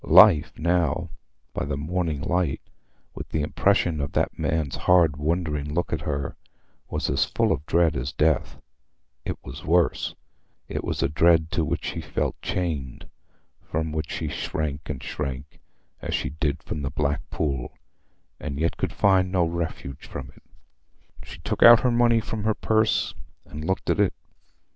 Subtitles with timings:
[0.03, 1.11] Life now,
[1.53, 2.63] by the morning light,
[3.13, 6.35] with the impression of that man's hard wondering look at her,
[6.89, 10.15] was as full of dread as death—it was worse;
[10.67, 13.07] it was a dread to which she felt chained,
[13.63, 15.59] from which she shrank and shrank
[16.01, 17.71] as she did from the black pool,
[18.39, 20.41] and yet could find no refuge from it.
[21.23, 23.13] She took out her money from her purse,
[23.45, 24.15] and looked at it.